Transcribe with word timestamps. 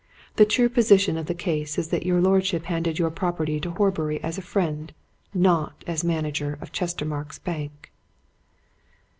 "The 0.37 0.45
true 0.47 0.67
position 0.67 1.15
of 1.15 1.27
the 1.27 1.35
case 1.35 1.77
is 1.77 1.89
that 1.89 2.07
your 2.07 2.19
lordship 2.21 2.63
handed 2.63 2.97
your 2.97 3.11
property 3.11 3.59
to 3.59 3.69
Horbury 3.69 4.19
as 4.23 4.39
a 4.39 4.41
friend, 4.41 4.91
not 5.31 5.83
as 5.85 6.03
manager 6.03 6.57
of 6.59 6.71
Chestermarke's 6.71 7.37
Bank." 7.37 7.91